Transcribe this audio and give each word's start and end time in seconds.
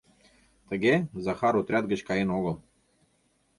Тыге 0.69 0.93
Захар 1.25 1.53
отряд 1.59 1.85
гыч 1.91 2.01
каен 2.07 2.29
огыл. 2.37 2.55